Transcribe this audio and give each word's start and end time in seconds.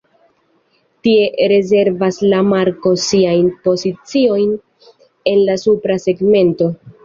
Tie 1.07 1.27
rezervas 1.51 2.17
la 2.33 2.41
marko 2.49 2.95
siajn 3.05 3.53
poziciojn 3.69 4.57
en 5.37 5.41
la 5.47 5.61
supra 5.69 6.03
segmento. 6.11 6.75